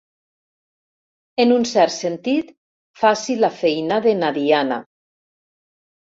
[1.43, 2.49] En un cert sentit,
[3.03, 4.83] faci la feina de na Diana.